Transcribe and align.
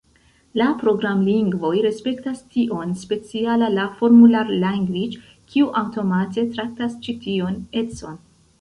La 0.59 0.67
programlingvoj 0.83 1.73
respektas 1.85 2.41
tion, 2.55 2.95
speciala 3.03 3.69
la 3.75 3.85
"Formula 4.01 4.43
language", 4.65 5.21
kiu 5.53 5.71
aŭtomate 5.85 6.49
traktas 6.57 6.99
ĉi 7.07 7.19
tion 7.29 7.65
econ. 7.85 8.23